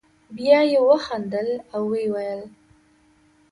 [0.37, 2.41] بیا یې وخندل او ویې ویل.